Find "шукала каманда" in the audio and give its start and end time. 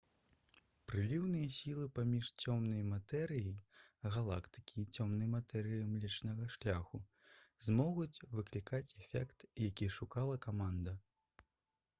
10.01-11.01